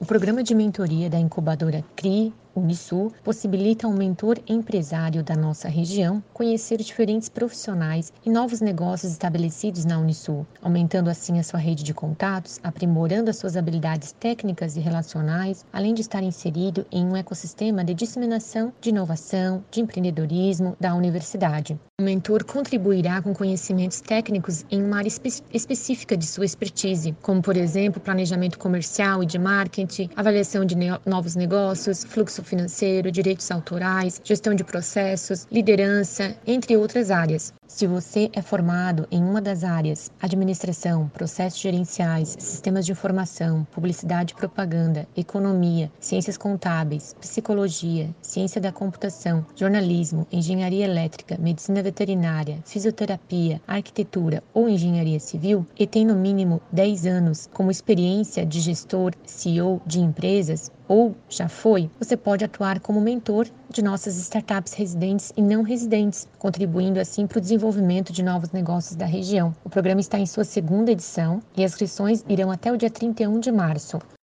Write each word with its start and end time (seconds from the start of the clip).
O 0.00 0.04
programa 0.04 0.44
de 0.44 0.54
mentoria 0.54 1.10
da 1.10 1.18
incubadora 1.18 1.84
CRI 1.96 2.32
Unisul 2.58 3.12
possibilita 3.24 3.86
ao 3.86 3.92
mentor 3.92 4.38
empresário 4.46 5.22
da 5.22 5.34
nossa 5.34 5.68
região 5.68 6.22
conhecer 6.32 6.78
diferentes 6.78 7.28
profissionais 7.28 8.12
e 8.24 8.30
novos 8.30 8.60
negócios 8.60 9.12
estabelecidos 9.12 9.84
na 9.84 9.98
Unisul, 9.98 10.46
aumentando 10.62 11.10
assim 11.10 11.38
a 11.38 11.42
sua 11.42 11.58
rede 11.58 11.82
de 11.82 11.94
contatos, 11.94 12.60
aprimorando 12.62 13.30
as 13.30 13.36
suas 13.36 13.56
habilidades 13.56 14.12
técnicas 14.12 14.76
e 14.76 14.80
relacionais, 14.80 15.64
além 15.72 15.94
de 15.94 16.02
estar 16.02 16.22
inserido 16.22 16.86
em 16.90 17.06
um 17.06 17.16
ecossistema 17.16 17.84
de 17.84 17.94
disseminação 17.94 18.72
de 18.80 18.90
inovação, 18.90 19.64
de 19.70 19.80
empreendedorismo 19.80 20.76
da 20.80 20.94
universidade. 20.94 21.78
O 22.00 22.04
mentor 22.04 22.44
contribuirá 22.44 23.20
com 23.20 23.34
conhecimentos 23.34 24.00
técnicos 24.00 24.64
em 24.70 24.82
uma 24.82 24.98
área 24.98 25.08
espe 25.08 25.28
específica 25.52 26.16
de 26.16 26.26
sua 26.26 26.44
expertise, 26.44 27.16
como, 27.20 27.42
por 27.42 27.56
exemplo, 27.56 28.00
planejamento 28.00 28.58
comercial 28.58 29.22
e 29.22 29.26
de 29.26 29.38
marketing, 29.38 30.08
avaliação 30.14 30.64
de 30.64 30.76
novos 31.04 31.34
negócios, 31.34 32.04
fluxo 32.04 32.42
financeiro, 32.48 33.12
direitos 33.12 33.50
autorais, 33.50 34.20
gestão 34.24 34.54
de 34.54 34.64
processos, 34.64 35.46
liderança, 35.52 36.34
entre 36.46 36.76
outras 36.76 37.10
áreas. 37.10 37.52
Se 37.66 37.86
você 37.86 38.30
é 38.32 38.40
formado 38.40 39.06
em 39.10 39.22
uma 39.22 39.42
das 39.42 39.62
áreas 39.62 40.10
administração, 40.20 41.06
processos 41.08 41.60
gerenciais, 41.60 42.34
sistemas 42.38 42.86
de 42.86 42.92
informação, 42.92 43.66
publicidade 43.70 44.32
e 44.32 44.36
propaganda, 44.36 45.06
economia, 45.14 45.92
ciências 46.00 46.38
contábeis, 46.38 47.14
psicologia, 47.20 48.08
ciência 48.22 48.60
da 48.60 48.72
computação, 48.72 49.44
jornalismo, 49.54 50.26
engenharia 50.32 50.86
elétrica, 50.86 51.36
medicina 51.38 51.82
veterinária, 51.82 52.58
fisioterapia, 52.64 53.60
arquitetura 53.66 54.42
ou 54.54 54.68
engenharia 54.68 55.20
civil 55.20 55.66
e 55.78 55.86
tem 55.86 56.06
no 56.06 56.16
mínimo 56.16 56.62
10 56.72 57.06
anos 57.06 57.48
como 57.52 57.70
experiência 57.70 58.46
de 58.46 58.60
gestor, 58.60 59.12
CEO 59.26 59.82
de 59.86 60.00
empresas, 60.00 60.72
ou 60.88 61.14
já 61.28 61.48
foi, 61.48 61.90
você 62.00 62.16
pode 62.28 62.44
atuar 62.44 62.78
como 62.80 63.00
mentor 63.00 63.48
de 63.70 63.80
nossas 63.80 64.18
startups 64.18 64.74
residentes 64.74 65.32
e 65.34 65.40
não 65.40 65.62
residentes, 65.62 66.28
contribuindo 66.38 67.00
assim 67.00 67.26
para 67.26 67.38
o 67.38 67.40
desenvolvimento 67.40 68.12
de 68.12 68.22
novos 68.22 68.50
negócios 68.52 68.94
da 68.94 69.06
região. 69.06 69.56
O 69.64 69.70
programa 69.70 70.02
está 70.02 70.18
em 70.18 70.26
sua 70.26 70.44
segunda 70.44 70.92
edição 70.92 71.40
e 71.56 71.64
as 71.64 71.72
inscrições 71.72 72.22
irão 72.28 72.50
até 72.50 72.70
o 72.70 72.76
dia 72.76 72.90
31 72.90 73.40
de 73.40 73.50
março. 73.50 73.98